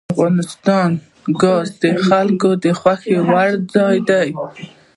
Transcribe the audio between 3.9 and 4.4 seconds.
دی.